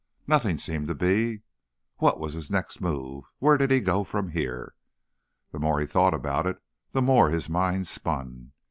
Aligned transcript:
Nothing 0.25 0.57
seemed 0.57 0.87
to 0.87 0.95
be. 0.95 1.43
What 1.97 2.19
was 2.19 2.33
his 2.33 2.49
next 2.49 2.81
move? 2.81 3.25
Where 3.37 3.55
did 3.55 3.69
he 3.69 3.79
go 3.79 4.03
from 4.03 4.29
here? 4.29 4.73
The 5.51 5.59
more 5.59 5.79
he 5.79 5.85
thought 5.85 6.15
about 6.15 6.47
it, 6.47 6.57
the 6.89 7.03
more 7.03 7.29
his 7.29 7.47
mind 7.47 7.85
spun. 7.85 8.53